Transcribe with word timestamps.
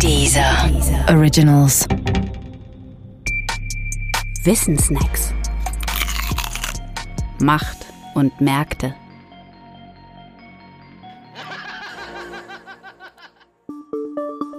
Dieser 0.00 0.70
Originals. 1.08 1.86
Wissensnacks. 4.42 5.32
Macht 7.40 7.86
und 8.14 8.38
Märkte. 8.40 8.94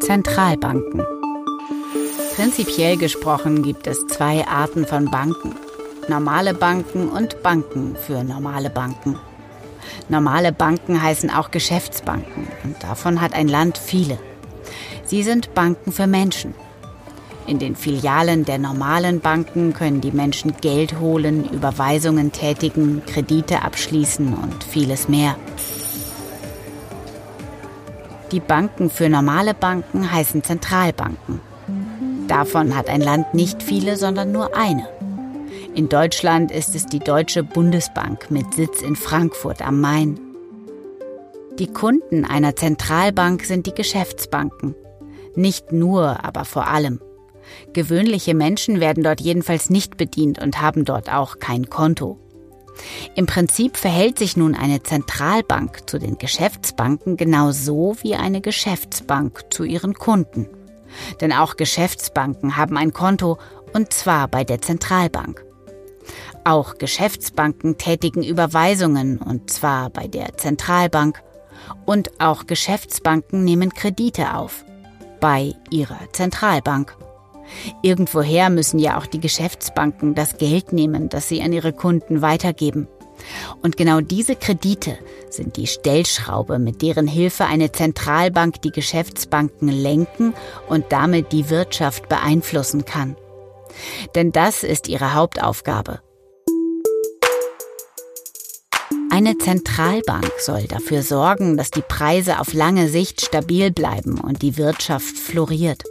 Zentralbanken. 0.00 1.02
Prinzipiell 2.36 2.96
gesprochen 2.96 3.62
gibt 3.62 3.86
es 3.86 4.06
zwei 4.06 4.46
Arten 4.46 4.86
von 4.86 5.10
Banken. 5.10 5.56
Normale 6.08 6.54
Banken 6.54 7.08
und 7.08 7.42
Banken 7.42 7.96
für 7.96 8.22
normale 8.22 8.70
Banken. 8.70 9.18
Normale 10.08 10.52
Banken 10.52 11.02
heißen 11.02 11.30
auch 11.30 11.50
Geschäftsbanken 11.50 12.48
und 12.64 12.82
davon 12.82 13.20
hat 13.20 13.34
ein 13.34 13.48
Land 13.48 13.78
viele. 13.78 14.18
Sie 15.12 15.22
sind 15.22 15.52
Banken 15.52 15.92
für 15.92 16.06
Menschen. 16.06 16.54
In 17.46 17.58
den 17.58 17.76
Filialen 17.76 18.46
der 18.46 18.56
normalen 18.56 19.20
Banken 19.20 19.74
können 19.74 20.00
die 20.00 20.10
Menschen 20.10 20.54
Geld 20.62 21.00
holen, 21.00 21.46
Überweisungen 21.50 22.32
tätigen, 22.32 23.02
Kredite 23.04 23.60
abschließen 23.60 24.32
und 24.32 24.64
vieles 24.64 25.10
mehr. 25.10 25.36
Die 28.30 28.40
Banken 28.40 28.88
für 28.88 29.10
normale 29.10 29.52
Banken 29.52 30.10
heißen 30.10 30.44
Zentralbanken. 30.44 31.42
Davon 32.26 32.74
hat 32.74 32.88
ein 32.88 33.02
Land 33.02 33.34
nicht 33.34 33.62
viele, 33.62 33.98
sondern 33.98 34.32
nur 34.32 34.56
eine. 34.56 34.88
In 35.74 35.90
Deutschland 35.90 36.50
ist 36.50 36.74
es 36.74 36.86
die 36.86 37.00
Deutsche 37.00 37.42
Bundesbank 37.42 38.30
mit 38.30 38.54
Sitz 38.54 38.80
in 38.80 38.96
Frankfurt 38.96 39.60
am 39.60 39.78
Main. 39.78 40.18
Die 41.58 41.70
Kunden 41.70 42.24
einer 42.24 42.56
Zentralbank 42.56 43.44
sind 43.44 43.66
die 43.66 43.74
Geschäftsbanken. 43.74 44.74
Nicht 45.34 45.72
nur, 45.72 46.24
aber 46.24 46.44
vor 46.44 46.66
allem. 46.66 47.00
Gewöhnliche 47.72 48.34
Menschen 48.34 48.80
werden 48.80 49.02
dort 49.02 49.20
jedenfalls 49.20 49.70
nicht 49.70 49.96
bedient 49.96 50.40
und 50.40 50.60
haben 50.60 50.84
dort 50.84 51.12
auch 51.12 51.38
kein 51.38 51.68
Konto. 51.70 52.18
Im 53.14 53.26
Prinzip 53.26 53.76
verhält 53.76 54.18
sich 54.18 54.36
nun 54.36 54.54
eine 54.54 54.82
Zentralbank 54.82 55.88
zu 55.88 55.98
den 55.98 56.18
Geschäftsbanken 56.18 57.16
genauso 57.16 57.96
wie 58.00 58.14
eine 58.14 58.40
Geschäftsbank 58.40 59.44
zu 59.50 59.64
ihren 59.64 59.94
Kunden. 59.94 60.48
Denn 61.20 61.32
auch 61.32 61.56
Geschäftsbanken 61.56 62.56
haben 62.56 62.76
ein 62.76 62.92
Konto 62.92 63.38
und 63.72 63.92
zwar 63.92 64.28
bei 64.28 64.44
der 64.44 64.60
Zentralbank. 64.60 65.44
Auch 66.44 66.78
Geschäftsbanken 66.78 67.78
tätigen 67.78 68.22
Überweisungen 68.22 69.18
und 69.18 69.50
zwar 69.50 69.90
bei 69.90 70.08
der 70.08 70.36
Zentralbank. 70.36 71.22
Und 71.86 72.20
auch 72.20 72.46
Geschäftsbanken 72.46 73.44
nehmen 73.44 73.72
Kredite 73.72 74.34
auf 74.34 74.64
bei 75.22 75.54
ihrer 75.70 76.00
Zentralbank. 76.12 76.96
Irgendwoher 77.80 78.50
müssen 78.50 78.78
ja 78.78 78.98
auch 78.98 79.06
die 79.06 79.20
Geschäftsbanken 79.20 80.14
das 80.14 80.36
Geld 80.36 80.72
nehmen, 80.72 81.08
das 81.08 81.28
sie 81.28 81.40
an 81.42 81.52
ihre 81.52 81.72
Kunden 81.72 82.22
weitergeben. 82.22 82.88
Und 83.62 83.76
genau 83.76 84.00
diese 84.00 84.34
Kredite 84.34 84.98
sind 85.30 85.56
die 85.56 85.68
Stellschraube, 85.68 86.58
mit 86.58 86.82
deren 86.82 87.06
Hilfe 87.06 87.44
eine 87.44 87.70
Zentralbank 87.70 88.60
die 88.62 88.72
Geschäftsbanken 88.72 89.68
lenken 89.68 90.34
und 90.68 90.86
damit 90.90 91.30
die 91.30 91.50
Wirtschaft 91.50 92.08
beeinflussen 92.08 92.84
kann. 92.84 93.16
Denn 94.16 94.32
das 94.32 94.64
ist 94.64 94.88
ihre 94.88 95.14
Hauptaufgabe. 95.14 96.00
Eine 99.24 99.38
Zentralbank 99.38 100.32
soll 100.40 100.64
dafür 100.64 101.04
sorgen, 101.04 101.56
dass 101.56 101.70
die 101.70 101.84
Preise 101.86 102.40
auf 102.40 102.54
lange 102.54 102.88
Sicht 102.88 103.20
stabil 103.20 103.70
bleiben 103.70 104.18
und 104.18 104.42
die 104.42 104.56
Wirtschaft 104.56 105.16
floriert. 105.16 105.84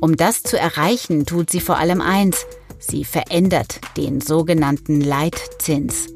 Um 0.00 0.16
das 0.16 0.42
zu 0.42 0.58
erreichen, 0.58 1.26
tut 1.26 1.50
sie 1.50 1.60
vor 1.60 1.76
allem 1.76 2.00
eins, 2.00 2.46
sie 2.78 3.04
verändert 3.04 3.82
den 3.98 4.22
sogenannten 4.22 5.02
Leitzins. 5.02 6.06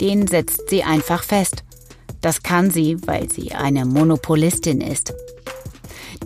Den 0.00 0.28
setzt 0.28 0.70
sie 0.70 0.82
einfach 0.82 1.22
fest. 1.24 1.62
Das 2.22 2.42
kann 2.42 2.70
sie, 2.70 2.96
weil 3.04 3.30
sie 3.30 3.52
eine 3.52 3.84
Monopolistin 3.84 4.80
ist. 4.80 5.12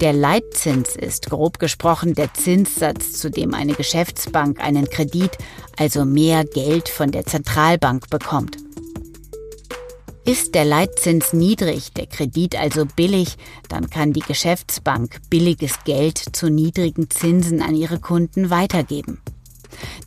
Der 0.01 0.13
Leitzins 0.13 0.95
ist 0.95 1.29
grob 1.29 1.59
gesprochen 1.59 2.15
der 2.15 2.33
Zinssatz, 2.33 3.15
zu 3.15 3.31
dem 3.33 3.53
eine 3.53 3.75
Geschäftsbank 3.75 4.61
einen 4.61 4.89
Kredit, 4.89 5.37
also 5.77 6.05
mehr 6.05 6.45
Geld 6.45 6.89
von 6.89 7.11
der 7.11 7.27
Zentralbank 7.27 8.09
bekommt. 8.09 8.57
Ist 10.25 10.55
der 10.55 10.65
Leitzins 10.65 11.33
niedrig, 11.33 11.93
der 11.95 12.07
Kredit 12.07 12.55
also 12.55 12.85
billig, 12.85 13.37
dann 13.69 13.89
kann 13.89 14.13
die 14.13 14.21
Geschäftsbank 14.21 15.19
billiges 15.31 15.83
Geld 15.85 16.19
zu 16.19 16.51
niedrigen 16.51 17.09
Zinsen 17.11 17.63
an 17.63 17.75
ihre 17.75 17.99
Kunden 17.99 18.51
weitergeben. 18.51 19.21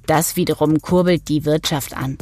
Das 0.06 0.36
wiederum 0.36 0.82
kurbelt 0.82 1.30
die 1.30 1.46
Wirtschaft 1.46 1.96
an. 1.96 2.18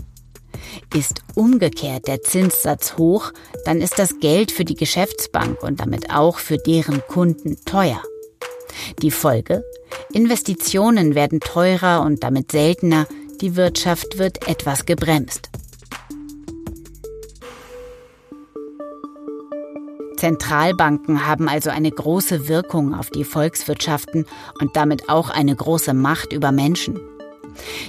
Ist 0.95 1.21
umgekehrt 1.35 2.07
der 2.07 2.21
Zinssatz 2.21 2.97
hoch, 2.97 3.31
dann 3.65 3.81
ist 3.81 3.99
das 3.99 4.19
Geld 4.19 4.51
für 4.51 4.65
die 4.65 4.75
Geschäftsbank 4.75 5.61
und 5.61 5.79
damit 5.79 6.11
auch 6.11 6.37
für 6.37 6.57
deren 6.57 7.01
Kunden 7.07 7.57
teuer. 7.65 8.01
Die 9.01 9.11
Folge? 9.11 9.63
Investitionen 10.13 11.15
werden 11.15 11.39
teurer 11.39 12.01
und 12.01 12.23
damit 12.23 12.51
seltener, 12.51 13.05
die 13.41 13.55
Wirtschaft 13.55 14.17
wird 14.17 14.47
etwas 14.47 14.85
gebremst. 14.85 15.50
Zentralbanken 20.21 21.25
haben 21.25 21.49
also 21.49 21.71
eine 21.71 21.89
große 21.89 22.47
Wirkung 22.47 22.93
auf 22.93 23.09
die 23.09 23.23
Volkswirtschaften 23.23 24.27
und 24.59 24.75
damit 24.75 25.09
auch 25.09 25.31
eine 25.31 25.55
große 25.55 25.95
Macht 25.95 26.31
über 26.31 26.51
Menschen. 26.51 26.99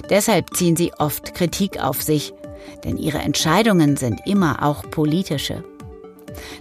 Deshalb 0.09 0.55
ziehen 0.55 0.75
sie 0.75 0.91
oft 0.97 1.35
Kritik 1.35 1.79
auf 1.79 2.01
sich, 2.01 2.33
denn 2.83 2.97
ihre 2.97 3.19
Entscheidungen 3.19 3.97
sind 3.97 4.19
immer 4.25 4.63
auch 4.63 4.81
politische. 4.89 5.63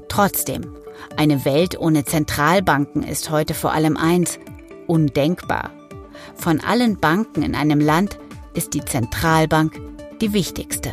Trotzdem, 0.09 0.77
eine 1.16 1.47
Welt 1.47 1.81
ohne 1.81 2.04
Zentralbanken 2.04 3.03
ist 3.03 3.31
heute 3.31 3.54
vor 3.54 3.72
allem 3.72 3.97
eins, 3.97 4.39
undenkbar. 4.87 5.71
Von 6.34 6.60
allen 6.60 7.00
Banken 7.00 7.41
in 7.43 7.54
einem 7.54 7.81
Land 7.81 8.19
ist 8.53 8.75
die 8.75 8.84
Zentralbank 8.84 9.81
die 10.21 10.34
wichtigste. 10.34 10.93